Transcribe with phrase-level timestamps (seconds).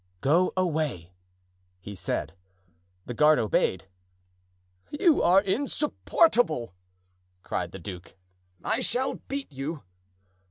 [0.21, 1.13] "Go away,"
[1.79, 2.33] he said.
[3.05, 3.85] The guard obeyed.
[4.89, 6.73] "You are insupportable!"
[7.43, 8.15] cried the duke;
[8.63, 9.83] "I shall beat you."